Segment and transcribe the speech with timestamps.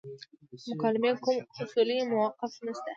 [0.49, 2.89] د مکالمې کوم اصولي موقف نشته.